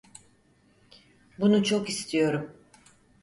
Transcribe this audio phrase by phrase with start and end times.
[1.39, 2.51] Bunu çok istiyorum.